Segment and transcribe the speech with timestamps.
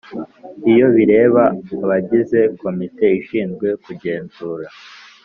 [0.71, 1.43] Iyo bireba
[1.83, 4.67] abagize Komite ishinzwe kugenzura